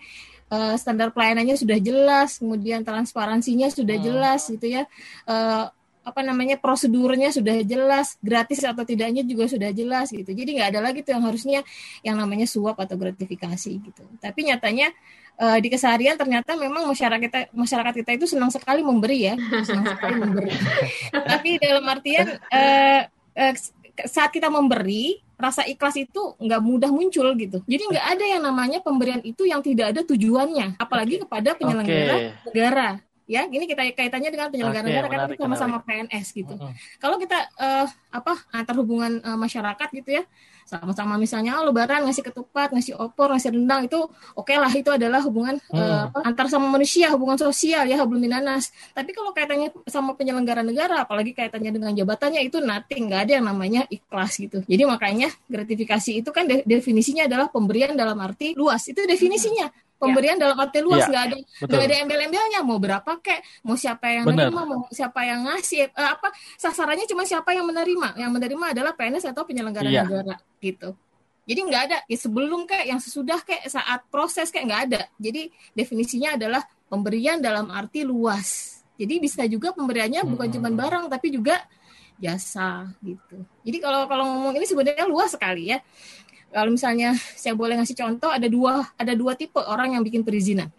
uh, 0.53 0.75
standar 0.77 1.09
pelayanannya 1.09 1.57
sudah 1.57 1.81
jelas, 1.81 2.37
kemudian 2.37 2.85
transparansinya 2.85 3.73
sudah 3.73 3.97
hmm. 3.97 4.05
jelas 4.05 4.41
gitu 4.45 4.67
ya. 4.69 4.85
Uh, 5.25 5.73
apa 6.03 6.19
namanya 6.19 6.59
prosedurnya 6.59 7.31
sudah 7.31 7.63
jelas, 7.63 8.19
gratis 8.19 8.59
atau 8.59 8.83
tidaknya 8.83 9.23
juga 9.23 9.47
sudah 9.47 9.71
jelas 9.71 10.11
gitu. 10.11 10.35
Jadi 10.35 10.59
nggak 10.59 10.75
ada 10.75 10.81
lagi 10.83 10.99
tuh 10.99 11.15
yang 11.15 11.23
harusnya 11.23 11.59
yang 12.03 12.19
namanya 12.19 12.43
suap 12.43 12.75
atau 12.75 12.99
gratifikasi 12.99 13.71
gitu. 13.79 14.03
Tapi 14.19 14.51
nyatanya 14.51 14.91
uh, 15.39 15.57
di 15.63 15.71
keseharian 15.71 16.19
ternyata 16.19 16.59
memang 16.59 16.91
masyarakat 16.91 17.23
kita 17.23 17.39
masyarakat 17.55 17.93
kita 18.03 18.11
itu 18.19 18.25
senang 18.27 18.51
sekali 18.51 18.83
memberi 18.83 19.31
ya, 19.31 19.35
senang 19.63 19.95
sekali 19.95 20.15
memberi. 20.19 20.51
Tapi 21.31 21.49
dalam 21.63 21.87
artian 21.87 22.35
uh, 22.35 23.01
uh, 23.39 23.53
saat 24.03 24.35
kita 24.35 24.51
memberi 24.51 25.23
rasa 25.37 25.65
ikhlas 25.67 25.97
itu 25.97 26.21
nggak 26.39 26.61
mudah 26.61 26.89
muncul 26.93 27.27
gitu. 27.35 27.61
Jadi 27.65 27.83
nggak 27.89 28.05
ada 28.17 28.25
yang 28.25 28.41
namanya 28.43 28.79
pemberian 28.79 29.21
itu 29.25 29.43
yang 29.47 29.59
tidak 29.59 29.93
ada 29.95 30.01
tujuannya, 30.05 30.79
apalagi 30.79 31.21
kepada 31.21 31.55
penyelenggara 31.57 32.15
okay. 32.15 32.31
negara. 32.49 32.87
Ya, 33.23 33.47
ini 33.47 33.65
kita 33.65 33.87
kaitannya 33.95 34.29
dengan 34.29 34.51
penyelenggara 34.51 34.83
negara 34.83 35.07
kan 35.07 35.19
sama-sama 35.39 35.77
PNS 35.83 36.35
gitu. 36.35 36.53
Uh 36.59 36.67
-huh. 36.67 36.73
Kalau 36.99 37.15
kita 37.15 37.39
uh, 37.55 37.87
apa 38.11 38.33
antar 38.51 38.75
hubungan 38.77 39.23
uh, 39.23 39.39
masyarakat 39.39 39.89
gitu 39.95 40.19
ya, 40.19 40.23
sama-sama 40.73 41.19
misalnya 41.19 41.59
oh, 41.59 41.69
lebaran 41.69 42.07
ngasih 42.07 42.23
ketupat 42.23 42.71
ngasih 42.73 42.95
opor 42.97 43.31
ngasih 43.35 43.51
rendang 43.53 43.85
itu 43.85 43.99
oke 44.33 44.47
okay 44.47 44.57
lah 44.57 44.71
itu 44.71 44.89
adalah 44.89 45.19
hubungan 45.21 45.59
hmm. 45.69 45.77
uh, 45.77 46.07
antar 46.23 46.47
sama 46.47 46.71
manusia 46.71 47.11
hubungan 47.11 47.37
sosial 47.37 47.85
ya 47.85 47.99
hablum 47.99 48.23
minanas 48.23 48.71
tapi 48.95 49.11
kalau 49.11 49.35
kaitannya 49.35 49.69
sama 49.85 50.15
penyelenggara 50.15 50.63
negara 50.63 51.03
apalagi 51.03 51.35
kaitannya 51.35 51.69
dengan 51.69 51.91
jabatannya 51.93 52.41
itu 52.47 52.63
nothing 52.63 53.11
nggak 53.11 53.21
ada 53.29 53.31
yang 53.39 53.45
namanya 53.45 53.81
ikhlas 53.91 54.39
gitu 54.39 54.63
jadi 54.65 54.83
makanya 54.87 55.29
gratifikasi 55.51 56.23
itu 56.23 56.29
kan 56.31 56.47
de 56.47 56.63
definisinya 56.65 57.27
adalah 57.27 57.51
pemberian 57.51 57.93
dalam 57.93 58.17
arti 58.23 58.55
luas 58.55 58.87
itu 58.87 59.03
definisinya 59.03 59.69
pemberian 60.03 60.35
ya. 60.35 60.41
dalam 60.47 60.57
arti 60.59 60.79
luas 60.83 61.07
iya, 61.07 61.09
nggak 61.09 61.23
ya, 61.23 61.27
ada 61.31 61.37
nggak 61.63 61.83
ada 61.87 61.95
embel-embelnya 62.03 62.59
mau 62.67 62.77
berapa 62.77 63.11
kek 63.23 63.39
mau 63.63 63.79
siapa 63.79 64.05
yang 64.11 64.25
Bener. 64.27 64.51
menerima 64.51 64.61
mau 64.67 64.81
siapa 64.91 65.19
yang 65.23 65.39
ngasih 65.47 65.79
uh, 65.95 66.09
apa 66.19 66.27
sasarannya 66.59 67.07
cuma 67.07 67.23
siapa 67.23 67.55
yang 67.55 67.63
menerima 67.63 68.19
yang 68.19 68.31
menerima 68.35 68.65
adalah 68.75 68.91
PNS 68.93 69.31
atau 69.31 69.47
penyelenggara 69.47 69.87
ya. 69.87 70.03
negara 70.03 70.35
gitu 70.59 70.91
jadi 71.43 71.59
nggak 71.63 71.81
ada 71.91 71.97
ya 72.07 72.17
sebelum 72.19 72.67
kayak 72.67 72.85
yang 72.87 72.99
sesudah 72.99 73.39
kayak 73.43 73.67
saat 73.67 74.03
proses 74.11 74.51
kayak 74.51 74.65
nggak 74.67 74.81
ada 74.91 75.01
jadi 75.19 75.51
definisinya 75.75 76.35
adalah 76.35 76.63
pemberian 76.91 77.39
dalam 77.39 77.71
arti 77.71 78.03
luas 78.03 78.79
jadi 78.99 79.19
bisa 79.19 79.43
juga 79.47 79.71
pemberiannya 79.73 80.23
bukan 80.27 80.47
hmm. 80.47 80.55
cuma 80.59 80.69
barang 80.71 81.05
tapi 81.11 81.27
juga 81.33 81.59
jasa 82.21 82.87
gitu 83.03 83.43
jadi 83.65 83.77
kalau 83.83 84.07
kalau 84.07 84.23
ngomong 84.23 84.55
ini 84.55 84.65
sebenarnya 84.69 85.03
luas 85.09 85.33
sekali 85.35 85.73
ya 85.73 85.83
kalau 86.53 86.69
misalnya 86.69 87.17
saya 87.17 87.57
boleh 87.57 87.75
ngasih 87.81 87.97
contoh 87.97 88.29
ada 88.29 88.45
dua 88.45 88.85
ada 88.95 89.13
dua 89.17 89.33
tipe 89.33 89.57
orang 89.57 89.97
yang 89.97 90.05
bikin 90.05 90.21
perizinan. 90.21 90.69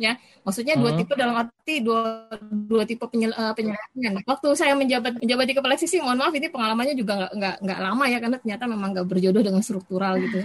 Ya 0.00 0.16
maksudnya 0.42 0.74
dua 0.74 0.96
hmm. 0.96 0.98
tipe 1.04 1.12
dalam 1.14 1.36
arti 1.36 1.84
dua 1.84 2.26
dua 2.42 2.82
tipe 2.88 3.04
penyel, 3.06 3.30
uh, 3.36 3.52
penyelenggaraan 3.52 4.24
waktu 4.24 4.48
saya 4.56 4.72
menjabat 4.72 5.20
menjabat 5.20 5.44
di 5.44 5.54
kepala 5.54 5.76
sisi 5.76 6.00
mohon 6.00 6.16
maaf 6.16 6.32
ini 6.32 6.48
pengalamannya 6.48 6.96
juga 6.96 7.12
nggak 7.20 7.32
nggak 7.36 7.56
nggak 7.60 7.78
lama 7.84 8.04
ya 8.08 8.18
karena 8.24 8.36
ternyata 8.40 8.64
memang 8.64 8.88
nggak 8.96 9.06
berjodoh 9.06 9.42
dengan 9.44 9.60
struktural 9.60 10.16
gitu 10.16 10.40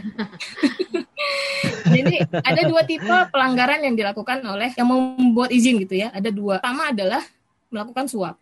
jadi 1.96 2.16
ada 2.44 2.62
dua 2.68 2.82
tipe 2.84 3.16
pelanggaran 3.32 3.80
yang 3.88 3.96
dilakukan 3.96 4.44
oleh 4.44 4.76
yang 4.76 4.88
membuat 4.90 5.50
izin 5.56 5.80
gitu 5.80 5.96
ya. 5.96 6.12
Ada 6.12 6.30
dua. 6.34 6.60
Pertama 6.60 6.92
adalah 6.92 7.24
melakukan 7.72 8.06
suap 8.12 8.36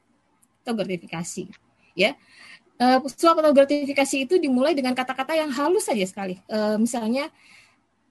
atau 0.64 0.74
gratifikasi 0.80 1.52
ya 1.94 2.16
uh, 2.84 3.00
suap 3.08 3.40
atau 3.40 3.56
gratifikasi 3.56 4.28
itu 4.28 4.36
dimulai 4.36 4.76
dengan 4.76 4.92
kata-kata 4.92 5.40
yang 5.40 5.50
halus 5.56 5.88
saja 5.88 6.04
sekali. 6.04 6.36
Uh, 6.52 6.76
misalnya, 6.76 7.32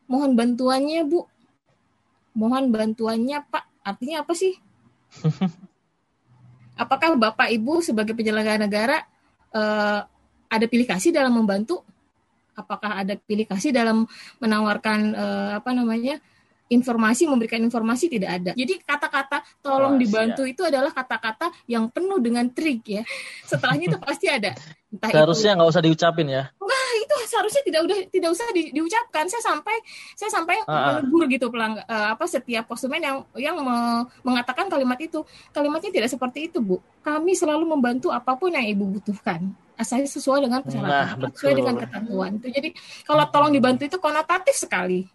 mohon 0.09 0.33
bantuannya 0.33 1.05
Bu, 1.05 1.29
mohon 2.33 2.73
bantuannya 2.73 3.45
Pak. 3.52 3.64
Artinya 3.85 4.25
apa 4.25 4.33
sih? 4.33 4.57
Apakah 6.83 7.14
Bapak 7.21 7.52
Ibu 7.52 7.85
sebagai 7.85 8.17
penyelenggara 8.17 8.57
negara 8.57 8.97
uh, 9.52 10.00
ada 10.49 10.67
pilih 10.69 10.88
kasih 10.88 11.12
dalam 11.12 11.37
membantu? 11.37 11.85
Apakah 12.52 13.00
ada 13.00 13.17
pilih 13.17 13.49
kasih 13.49 13.73
dalam 13.73 14.05
menawarkan 14.41 14.99
uh, 15.17 15.50
apa 15.61 15.73
namanya 15.73 16.21
informasi 16.73 17.29
memberikan 17.29 17.61
informasi 17.61 18.09
tidak 18.09 18.31
ada. 18.41 18.52
Jadi 18.57 18.81
kata-kata 18.81 19.45
tolong 19.61 19.97
oh, 19.97 20.00
dibantu 20.00 20.43
itu 20.49 20.64
adalah 20.64 20.88
kata-kata 20.91 21.52
yang 21.69 21.93
penuh 21.93 22.19
dengan 22.19 22.49
trik 22.49 22.81
ya. 22.88 23.02
Setelahnya 23.45 23.93
itu 23.93 23.99
pasti 24.00 24.26
ada. 24.33 24.57
Entah 24.93 25.09
seharusnya 25.09 25.57
nggak 25.57 25.71
usah 25.73 25.83
diucapin 25.85 26.29
ya. 26.29 26.43
Wah 26.61 26.93
itu 27.00 27.14
seharusnya 27.29 27.62
tidak 27.64 27.81
udah 27.88 27.99
tidak 28.12 28.31
usah 28.33 28.47
di, 28.52 28.62
diucapkan. 28.73 29.25
Saya 29.29 29.43
sampai 29.45 29.76
saya 30.17 30.31
sampai 30.33 30.57
uh, 30.69 31.00
menegur 31.00 31.25
gitu 31.33 31.47
pelang 31.49 31.81
uh, 31.81 32.09
apa 32.12 32.25
setiap 32.29 32.69
konsumen 32.69 33.00
yang 33.00 33.17
yang 33.37 33.57
me, 33.61 34.05
mengatakan 34.25 34.69
kalimat 34.69 35.00
itu. 35.00 35.25
Kalimatnya 35.52 35.93
tidak 35.93 36.09
seperti 36.12 36.52
itu 36.52 36.61
bu. 36.61 36.81
Kami 37.00 37.33
selalu 37.33 37.64
membantu 37.64 38.12
apa 38.12 38.37
pun 38.37 38.52
yang 38.52 38.64
ibu 38.64 38.85
butuhkan 39.00 39.52
asal 39.73 39.99
sesuai 40.05 40.47
dengan 40.47 40.61
persyaratan, 40.62 41.19
nah, 41.19 41.31
sesuai 41.33 41.55
dengan 41.59 41.75
ketentuan 41.81 42.31
itu. 42.38 42.49
Jadi 42.52 42.69
kalau 43.02 43.25
tolong 43.33 43.52
dibantu 43.52 43.83
itu 43.88 43.97
konotatif 43.99 44.55
sekali. 44.55 45.09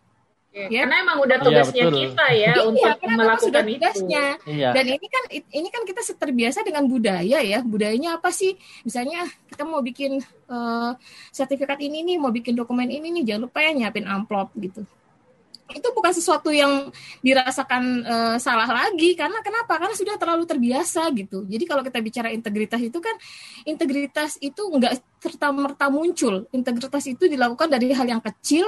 Ya. 0.58 0.82
Karena 0.84 0.96
emang 1.06 1.18
udah 1.22 1.38
iya, 1.38 1.46
tugasnya 1.46 1.84
ya, 1.86 1.92
kita 1.94 2.26
ya 2.34 2.52
iya, 2.58 2.62
untuk 2.66 2.98
melakukan 3.06 3.64
tugasnya. 3.70 4.24
Iya. 4.50 4.70
Dan 4.74 4.86
ini 4.90 5.08
kan 5.08 5.24
ini 5.32 5.68
kan 5.70 5.84
kita 5.86 6.02
terbiasa 6.18 6.66
dengan 6.66 6.90
budaya 6.90 7.38
ya. 7.46 7.60
Budayanya 7.62 8.18
apa 8.18 8.34
sih? 8.34 8.58
Misalnya 8.82 9.30
kita 9.54 9.64
mau 9.70 9.86
bikin 9.86 10.18
uh, 10.50 10.92
sertifikat 11.30 11.78
ini 11.78 12.02
nih, 12.02 12.18
mau 12.18 12.34
bikin 12.34 12.58
dokumen 12.58 12.90
ini 12.90 13.14
nih, 13.22 13.24
jangan 13.34 13.42
lupa 13.46 13.60
ya 13.62 13.72
nyiapin 13.78 14.10
amplop 14.10 14.50
gitu 14.58 14.82
itu 15.74 15.88
bukan 15.92 16.12
sesuatu 16.16 16.48
yang 16.54 16.92
dirasakan 17.20 17.84
uh, 18.08 18.38
salah 18.40 18.68
lagi. 18.68 19.14
Karena 19.18 19.44
kenapa? 19.44 19.76
Karena 19.76 19.96
sudah 19.96 20.16
terlalu 20.16 20.48
terbiasa 20.48 21.08
gitu. 21.16 21.44
Jadi 21.48 21.64
kalau 21.68 21.84
kita 21.84 22.00
bicara 22.00 22.30
integritas 22.32 22.80
itu 22.80 23.00
kan 23.00 23.16
integritas 23.68 24.40
itu 24.40 24.62
enggak 24.72 25.00
serta 25.20 25.52
merta 25.52 25.92
muncul. 25.92 26.48
Integritas 26.56 27.04
itu 27.10 27.28
dilakukan 27.28 27.68
dari 27.68 27.92
hal 27.92 28.08
yang 28.08 28.24
kecil 28.24 28.66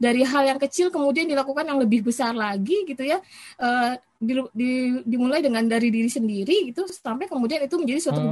dari 0.00 0.26
hal 0.26 0.42
yang 0.46 0.58
kecil 0.58 0.90
kemudian 0.90 1.28
dilakukan 1.28 1.66
yang 1.66 1.78
lebih 1.78 2.02
besar 2.06 2.34
lagi 2.34 2.82
gitu 2.88 3.04
ya. 3.06 3.22
Uh, 3.60 3.94
di, 4.20 4.36
di, 4.52 4.72
dimulai 5.08 5.40
dengan 5.40 5.64
dari 5.64 5.88
diri 5.88 6.12
sendiri 6.12 6.68
gitu 6.68 6.84
sampai 6.92 7.24
kemudian 7.24 7.64
itu 7.64 7.80
menjadi 7.80 8.00
suatu 8.04 8.20
hmm. 8.20 8.28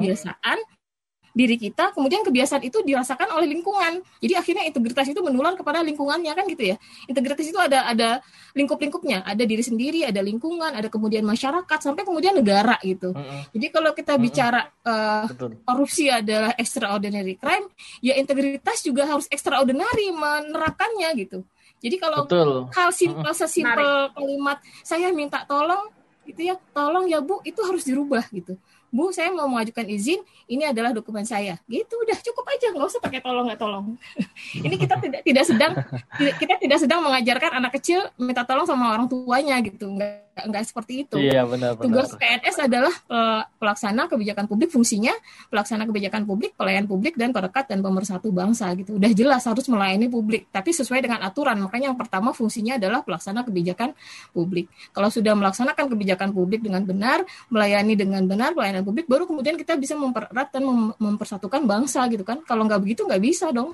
Diri 1.39 1.55
kita, 1.55 1.95
kemudian 1.95 2.27
kebiasaan 2.27 2.67
itu 2.67 2.83
dirasakan 2.83 3.31
oleh 3.31 3.47
lingkungan. 3.47 4.03
Jadi 4.19 4.35
akhirnya 4.35 4.67
integritas 4.67 5.07
itu 5.07 5.23
menular 5.23 5.55
kepada 5.55 5.87
lingkungannya 5.87 6.35
kan 6.35 6.43
gitu 6.51 6.75
ya. 6.75 6.77
Integritas 7.07 7.47
itu 7.47 7.55
ada 7.55 7.87
ada 7.87 8.19
lingkup-lingkupnya, 8.59 9.23
ada 9.23 9.47
diri 9.47 9.63
sendiri, 9.63 10.03
ada 10.03 10.19
lingkungan, 10.19 10.75
ada 10.75 10.91
kemudian 10.91 11.23
masyarakat 11.23 11.79
sampai 11.79 12.03
kemudian 12.03 12.35
negara 12.35 12.75
gitu. 12.83 13.15
Mm 13.15 13.23
-hmm. 13.23 13.41
Jadi 13.55 13.67
kalau 13.71 13.91
kita 13.95 14.19
bicara 14.19 14.67
uh, 14.83 15.31
korupsi 15.63 16.11
adalah 16.11 16.59
extraordinary 16.59 17.39
crime, 17.39 17.71
ya 18.03 18.19
integritas 18.19 18.83
juga 18.83 19.07
harus 19.07 19.31
extraordinary 19.31 20.11
menerapkannya 20.11 21.09
gitu. 21.23 21.47
Jadi 21.79 21.97
kalau 22.03 22.27
Betul. 22.27 22.67
hal 22.75 22.91
simpel 22.91 23.31
sesimpel 23.39 24.11
kalimat 24.11 24.59
saya 24.83 25.15
minta 25.15 25.47
tolong 25.47 25.95
gitu 26.27 26.45
ya, 26.45 26.59
tolong 26.75 27.07
ya 27.07 27.23
Bu, 27.23 27.41
itu 27.47 27.63
harus 27.63 27.87
dirubah 27.87 28.27
gitu. 28.35 28.59
Bu, 28.89 29.13
saya 29.13 29.29
mau 29.29 29.45
mengajukan 29.49 29.85
izin, 29.85 30.25
ini 30.49 30.65
adalah 30.65 30.97
dokumen 30.97 31.25
saya. 31.29 31.61
Gitu 31.69 31.93
udah 31.93 32.19
cukup 32.25 32.45
aja, 32.49 32.73
nggak 32.73 32.89
usah 32.89 33.01
pakai 33.05 33.21
tolong 33.21 33.45
nggak 33.49 33.61
tolong. 33.61 33.87
ini 34.67 34.77
kita 34.81 34.97
tidak 34.97 35.21
tidak 35.25 35.45
sedang 35.45 35.73
kita 36.41 36.55
tidak 36.57 36.79
sedang 36.81 37.01
mengajarkan 37.05 37.61
anak 37.61 37.77
kecil 37.77 38.01
minta 38.17 38.45
tolong 38.49 38.65
sama 38.65 38.97
orang 38.97 39.07
tuanya 39.09 39.61
gitu, 39.61 39.93
nggak 39.93 40.28
nggak 40.47 40.65
seperti 40.65 41.05
itu. 41.05 41.19
Iya 41.19 41.45
benar. 41.45 41.77
Tugas 41.77 42.15
PNS 42.15 42.57
adalah 42.63 42.95
uh, 43.11 43.43
pelaksana 43.59 44.07
kebijakan 44.07 44.47
publik, 44.47 44.71
fungsinya 44.71 45.13
pelaksana 45.51 45.85
kebijakan 45.91 46.23
publik, 46.25 46.55
pelayan 46.55 46.87
publik 46.87 47.19
dan 47.19 47.35
perekat 47.35 47.67
dan 47.67 47.83
pemersatu 47.83 48.31
bangsa 48.31 48.71
gitu. 48.79 48.97
Udah 48.97 49.11
jelas 49.11 49.43
harus 49.43 49.67
melayani 49.67 50.07
publik, 50.07 50.49
tapi 50.55 50.71
sesuai 50.71 51.03
dengan 51.03 51.21
aturan. 51.27 51.59
Makanya 51.59 51.91
yang 51.91 51.99
pertama 51.99 52.31
fungsinya 52.31 52.79
adalah 52.79 53.03
pelaksana 53.03 53.43
kebijakan 53.43 53.91
publik. 54.31 54.71
Kalau 54.95 55.11
sudah 55.11 55.35
melaksanakan 55.35 55.91
kebijakan 55.91 56.31
publik 56.31 56.63
dengan 56.63 56.87
benar, 56.87 57.27
melayani 57.51 57.99
dengan 57.99 58.23
benar, 58.23 58.55
pelayanan 58.55 58.69
pelayanan 58.69 58.85
publik 58.85 59.07
baru 59.09 59.25
kemudian 59.25 59.57
kita 59.57 59.81
bisa 59.81 59.97
mempererat 59.97 60.53
dan 60.53 60.63
mem 60.69 60.93
mempersatukan 61.01 61.65
bangsa 61.65 62.05
gitu 62.13 62.21
kan 62.21 62.45
kalau 62.45 62.69
nggak 62.69 62.85
begitu 62.85 63.09
nggak 63.09 63.23
bisa 63.25 63.49
dong 63.49 63.73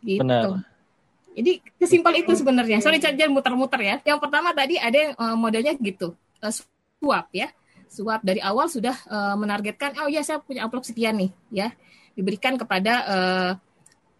gitu 0.00 0.24
Benar. 0.24 0.64
Jadi 1.34 1.58
kesimpel 1.82 2.22
itu 2.22 2.32
sebenarnya. 2.38 2.78
Sorry 2.78 3.02
jangan 3.02 3.34
muter-muter 3.34 3.80
ya. 3.82 3.96
Yang 4.06 4.18
pertama 4.22 4.54
tadi 4.54 4.78
ada 4.78 4.94
yang 4.94 5.12
uh, 5.18 5.34
modelnya 5.34 5.74
gitu, 5.82 6.14
uh, 6.38 6.52
suap 7.02 7.26
ya. 7.34 7.50
Suap 7.90 8.22
dari 8.22 8.38
awal 8.38 8.70
sudah 8.70 8.94
uh, 9.10 9.34
menargetkan, 9.38 9.98
oh 10.02 10.10
ya 10.10 10.22
saya 10.22 10.38
punya 10.38 10.66
amplop 10.66 10.82
sekian 10.82 11.14
nih, 11.14 11.30
ya 11.50 11.70
diberikan 12.14 12.54
kepada 12.54 12.92
uh, 13.06 13.50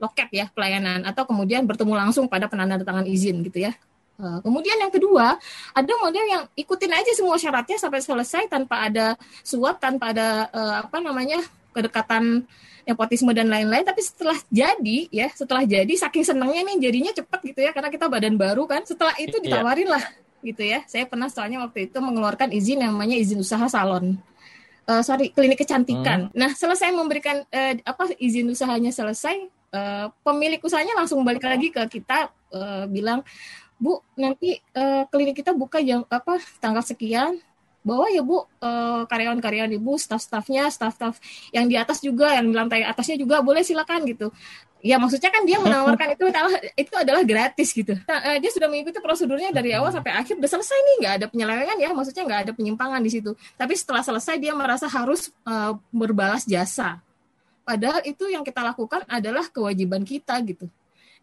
loket 0.02 0.26
ya 0.34 0.50
pelayanan 0.50 1.06
atau 1.06 1.22
kemudian 1.22 1.62
bertemu 1.62 1.94
langsung 1.94 2.26
pada 2.26 2.50
penandatangan 2.50 3.06
izin 3.06 3.46
gitu 3.46 3.70
ya. 3.70 3.74
Kemudian 4.14 4.78
yang 4.78 4.94
kedua, 4.94 5.42
ada 5.74 5.92
model 5.98 6.22
yang 6.22 6.46
ikutin 6.54 6.86
aja 6.94 7.10
semua 7.18 7.34
syaratnya 7.34 7.82
sampai 7.82 7.98
selesai 7.98 8.46
tanpa 8.46 8.86
ada 8.86 9.18
suap, 9.42 9.82
tanpa 9.82 10.14
ada 10.14 10.46
uh, 10.54 10.86
apa 10.86 11.02
namanya 11.02 11.42
kedekatan 11.74 12.46
nepotisme 12.84 13.32
dan 13.32 13.48
lain-lain 13.48 13.84
tapi 13.84 14.00
setelah 14.04 14.36
jadi 14.52 14.98
ya 15.08 15.26
setelah 15.32 15.64
jadi 15.64 15.90
saking 15.90 16.24
senangnya 16.24 16.62
nih 16.68 16.76
jadinya 16.88 17.12
cepet 17.16 17.40
gitu 17.52 17.60
ya 17.64 17.70
karena 17.72 17.88
kita 17.90 18.06
badan 18.06 18.36
baru 18.36 18.68
kan 18.68 18.84
setelah 18.84 19.16
itu 19.16 19.40
iya. 19.40 19.44
ditawarin 19.44 19.88
lah 19.88 20.04
gitu 20.44 20.62
ya 20.62 20.84
saya 20.84 21.08
pernah 21.08 21.32
soalnya 21.32 21.64
waktu 21.64 21.88
itu 21.88 21.98
mengeluarkan 21.98 22.52
izin 22.52 22.84
yang 22.84 22.92
namanya 22.92 23.16
izin 23.16 23.40
usaha 23.40 23.64
salon 23.66 24.20
uh, 24.84 25.02
sorry 25.02 25.32
klinik 25.32 25.60
kecantikan 25.60 26.28
hmm. 26.28 26.36
nah 26.36 26.52
selesai 26.52 26.92
memberikan 26.92 27.42
uh, 27.48 27.74
apa 27.82 28.12
izin 28.20 28.52
usahanya 28.52 28.92
selesai 28.92 29.48
uh, 29.72 30.12
pemilik 30.20 30.60
usahanya 30.60 30.94
langsung 31.00 31.24
balik 31.24 31.48
lagi 31.48 31.72
ke 31.72 31.80
kita 31.88 32.28
uh, 32.52 32.84
bilang 32.86 33.24
bu 33.80 33.98
nanti 34.14 34.60
uh, 34.76 35.08
klinik 35.10 35.40
kita 35.40 35.56
buka 35.56 35.82
jam 35.82 36.06
apa 36.06 36.38
tanggal 36.62 36.84
sekian 36.84 37.40
bawa 37.84 38.08
ya 38.08 38.24
bu. 38.24 38.42
Eh, 38.64 39.02
karyawan-karyawan 39.06 39.70
ibu 39.76 39.92
staff-staffnya 40.00 40.72
staff-staff 40.72 41.20
yang 41.52 41.68
di 41.68 41.76
atas 41.76 42.00
juga 42.00 42.32
yang 42.32 42.48
di 42.48 42.56
lantai 42.56 42.82
atasnya 42.82 43.20
juga 43.20 43.44
boleh 43.44 43.60
silakan 43.60 44.08
gitu. 44.08 44.32
Ya 44.84 45.00
maksudnya 45.00 45.32
kan 45.32 45.48
dia 45.48 45.56
menawarkan 45.60 46.12
itu 46.12 46.24
adalah 46.28 46.52
itu 46.76 46.94
adalah 46.96 47.22
gratis 47.24 47.72
gitu. 47.72 47.96
Nah, 48.04 48.20
uh, 48.20 48.36
dia 48.40 48.50
sudah 48.52 48.68
mengikuti 48.68 49.00
prosedurnya 49.00 49.48
dari 49.52 49.72
awal 49.72 49.92
sampai 49.92 50.12
akhir 50.12 50.36
udah 50.36 50.50
selesai 50.50 50.76
nih 50.76 50.96
nggak 51.00 51.14
ada 51.20 51.26
penyelewengan 51.28 51.76
ya 51.80 51.90
maksudnya 51.96 52.22
nggak 52.28 52.40
ada 52.48 52.52
penyimpangan 52.56 53.00
di 53.04 53.10
situ. 53.12 53.32
Tapi 53.56 53.72
setelah 53.76 54.04
selesai 54.04 54.36
dia 54.40 54.52
merasa 54.56 54.88
harus 54.88 55.32
uh, 55.44 55.76
berbalas 55.88 56.44
jasa. 56.48 57.00
Padahal 57.64 58.04
itu 58.04 58.28
yang 58.28 58.44
kita 58.44 58.60
lakukan 58.60 59.08
adalah 59.08 59.48
kewajiban 59.48 60.04
kita 60.04 60.36
gitu. 60.44 60.68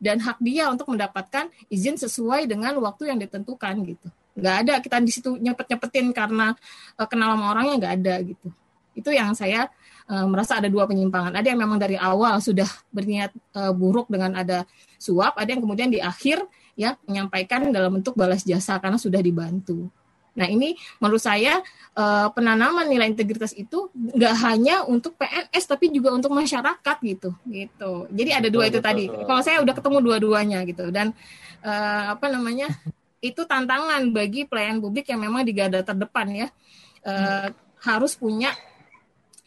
Dan 0.01 0.17
hak 0.17 0.41
dia 0.41 0.65
untuk 0.65 0.89
mendapatkan 0.89 1.45
izin 1.69 1.93
sesuai 1.93 2.49
dengan 2.49 2.73
waktu 2.81 3.13
yang 3.13 3.21
ditentukan 3.21 3.77
gitu 3.85 4.09
nggak 4.31 4.55
ada 4.67 4.73
kita 4.79 4.97
di 5.03 5.11
situ 5.11 5.35
nyepet 5.35 5.67
nyepetin 5.75 6.07
karena 6.15 6.55
uh, 6.95 7.07
kenal 7.07 7.35
sama 7.35 7.45
orangnya 7.55 7.75
nggak 7.81 7.93
ada 8.03 8.15
gitu. 8.23 8.47
Itu 8.91 9.09
yang 9.11 9.35
saya 9.35 9.71
uh, 10.11 10.27
merasa 10.27 10.59
ada 10.59 10.67
dua 10.67 10.87
penyimpangan. 10.87 11.35
Ada 11.35 11.55
yang 11.55 11.59
memang 11.63 11.79
dari 11.79 11.95
awal 11.95 12.39
sudah 12.39 12.67
berniat 12.91 13.31
uh, 13.55 13.71
buruk 13.75 14.07
dengan 14.11 14.35
ada 14.35 14.63
suap 15.01 15.35
ada 15.39 15.49
yang 15.49 15.61
kemudian 15.63 15.89
di 15.89 15.99
akhir 15.99 16.43
ya 16.77 16.95
menyampaikan 17.09 17.67
dalam 17.73 17.99
bentuk 17.99 18.15
balas 18.15 18.43
jasa 18.47 18.79
karena 18.79 18.99
sudah 18.99 19.19
dibantu. 19.19 19.91
Nah 20.31 20.47
ini 20.47 20.79
menurut 21.03 21.19
saya 21.19 21.59
uh, 21.95 22.31
penanaman 22.31 22.87
nilai 22.87 23.11
integritas 23.11 23.51
itu 23.51 23.91
nggak 23.91 24.35
hanya 24.47 24.87
untuk 24.87 25.19
PNS 25.19 25.63
tapi 25.67 25.91
juga 25.91 26.15
untuk 26.15 26.31
masyarakat 26.31 26.97
gitu. 27.03 27.35
Gitu. 27.47 27.91
Jadi 28.15 28.29
ada 28.31 28.47
dua 28.47 28.71
itu 28.71 28.79
tadi. 28.79 29.11
kalau 29.11 29.41
saya 29.43 29.59
udah 29.59 29.75
ketemu 29.75 29.97
dua-duanya 29.99 30.63
gitu. 30.63 30.87
Dan 30.87 31.11
uh, 31.67 32.15
apa 32.15 32.31
namanya 32.31 32.71
itu 33.21 33.41
tantangan 33.45 34.01
bagi 34.09 34.49
pelayan 34.49 34.81
publik 34.81 35.05
yang 35.07 35.21
memang 35.21 35.45
di 35.45 35.53
garda 35.53 35.85
terdepan 35.85 36.27
ya 36.33 36.47
e, 37.05 37.13
hmm. 37.13 37.53
harus 37.85 38.17
punya 38.17 38.49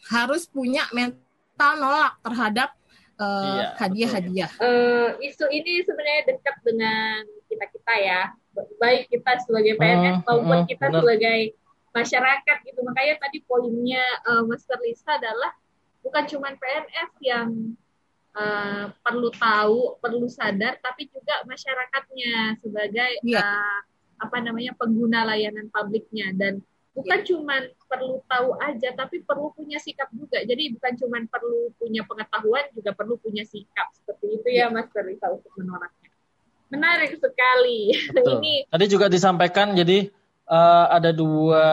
harus 0.07 0.47
punya 0.47 0.87
mental 0.95 1.75
nolak 1.81 2.15
terhadap 2.21 2.69
uh, 3.19 3.73
hadiah-hadiah. 3.79 4.51
Uh, 4.59 5.15
isu 5.23 5.45
ini 5.51 5.81
sebenarnya 5.81 6.35
dekat 6.35 6.55
dengan 6.61 7.25
kita 7.49 7.65
kita 7.71 7.93
ya, 8.01 8.21
baik 8.77 9.09
kita 9.11 9.31
sebagai 9.43 9.73
PNS 9.79 10.23
uh, 10.23 10.23
maupun 10.29 10.59
uh, 10.63 10.67
kita 10.67 10.85
benar. 10.91 10.99
sebagai 11.01 11.39
masyarakat 11.95 12.57
gitu. 12.67 12.79
Makanya 12.83 13.15
tadi 13.23 13.37
poinnya 13.47 14.05
uh, 14.27 14.43
Master 14.43 14.79
Lisa 14.83 15.15
adalah 15.15 15.51
bukan 16.03 16.23
cuma 16.29 16.53
PNS 16.53 17.11
yang 17.23 17.49
uh, 18.35 18.85
perlu 19.01 19.29
tahu, 19.33 19.97
perlu 20.03 20.27
sadar, 20.27 20.77
tapi 20.83 21.07
juga 21.09 21.41
masyarakatnya 21.47 22.59
sebagai 22.59 23.11
yeah. 23.23 23.39
Iya. 23.39 23.41
uh, 23.41 23.79
apa 24.15 24.37
namanya 24.39 24.71
pengguna 24.79 25.27
layanan 25.27 25.67
publiknya 25.71 26.31
dan 26.39 26.63
bukan 26.95 27.19
yeah. 27.19 27.27
cuma 27.27 27.55
perlu 27.87 28.23
tahu 28.27 28.55
aja, 28.63 28.95
tapi 28.95 29.23
perlu 29.23 29.51
punya 29.55 29.79
sikap 29.79 30.11
juga. 30.15 30.43
Jadi 30.43 30.75
bukan 30.75 30.93
cuma 30.99 31.17
perlu 31.27 31.71
punya 31.79 32.03
pengetahuan, 32.03 32.65
juga 32.75 32.91
perlu 32.95 33.15
punya 33.19 33.43
sikap 33.47 33.91
seperti 33.95 34.39
itu 34.39 34.47
ya, 34.51 34.71
Mas 34.71 34.87
Terisa 34.91 35.31
untuk 35.31 35.51
menolaknya. 35.55 36.11
Menarik 36.71 37.15
sekali. 37.19 37.95
Betul. 38.11 38.31
ini 38.41 38.53
tadi 38.67 38.85
juga 38.91 39.07
disampaikan 39.07 39.75
jadi 39.75 40.11
uh, 40.47 40.85
ada 40.91 41.11
dua 41.15 41.67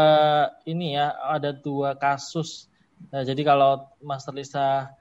ini 0.67 0.99
ya, 0.99 1.15
ada 1.19 1.51
dua 1.55 1.95
kasus. 1.99 2.71
Nah, 3.11 3.27
jadi 3.27 3.43
kalau 3.43 3.83
Mas 3.99 4.23
Lisa 4.31 4.95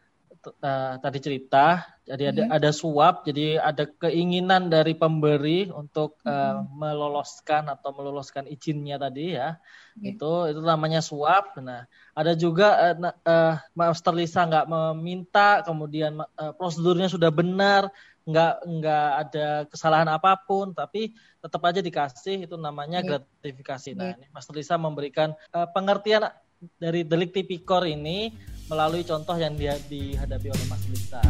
uh, 0.45 0.97
tadi 0.97 1.19
cerita, 1.21 1.85
jadi 2.01 2.33
ada 2.33 2.41
mm-hmm. 2.45 2.57
ada 2.57 2.69
suap, 2.73 3.23
jadi 3.27 3.61
ada 3.61 3.85
keinginan 3.85 4.73
dari 4.73 4.97
pemberi 4.97 5.69
untuk 5.69 6.17
uh, 6.25 6.65
meloloskan 6.73 7.69
atau 7.69 7.93
meloloskan 7.93 8.49
izinnya 8.49 8.97
tadi 8.97 9.37
ya. 9.37 9.55
Mm-hmm. 9.57 10.09
Itu 10.15 10.31
itu 10.49 10.61
namanya 10.65 11.05
suap. 11.05 11.57
Nah, 11.61 11.85
ada 12.17 12.33
juga 12.33 12.95
uh, 12.97 13.13
uh, 13.27 13.55
Master 13.77 14.17
Lisa 14.17 14.47
nggak 14.49 14.65
meminta, 14.65 15.61
kemudian 15.61 16.17
uh, 16.21 16.53
prosedurnya 16.57 17.07
sudah 17.11 17.29
benar, 17.29 17.93
nggak 18.25 18.53
nggak 18.65 19.07
ada 19.27 19.47
kesalahan 19.69 20.09
apa 20.09 20.37
pun, 20.41 20.73
tapi 20.73 21.13
tetap 21.41 21.61
aja 21.65 21.81
dikasih 21.81 22.45
itu 22.45 22.55
namanya 22.57 23.01
yeah. 23.01 23.07
gratifikasi. 23.17 23.97
Nah, 23.97 24.13
yeah. 24.13 24.17
ini 24.17 24.27
Master 24.29 24.53
Lisa 24.57 24.77
memberikan 24.77 25.33
uh, 25.53 25.65
pengertian 25.69 26.29
dari 26.77 27.01
delik 27.01 27.33
tipikor 27.33 27.89
ini 27.89 28.29
melalui 28.69 29.01
contoh 29.01 29.33
yang 29.33 29.57
dia 29.57 29.73
dihadapi 29.89 30.47
oleh 30.53 30.65
Mas 30.69 30.83
Lisa. 30.93 31.21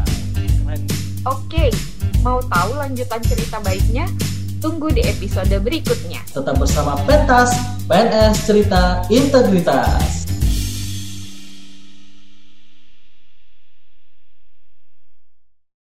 Oke, 1.23 1.71
mau 2.19 2.43
tahu 2.43 2.75
lanjutan 2.75 3.21
cerita 3.23 3.63
baiknya? 3.63 4.11
Tunggu 4.59 4.91
di 4.91 5.01
episode 5.01 5.55
berikutnya. 5.63 6.21
Tetap 6.29 6.59
bersama 6.59 6.99
Pentas, 7.07 7.49
PNS 7.87 8.45
Cerita 8.45 9.01
Integritas. 9.09 10.27